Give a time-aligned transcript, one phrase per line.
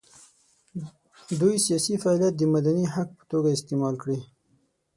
[1.39, 4.19] دوی سیاسي فعالیت د مدني حق په توګه استعمال کړي.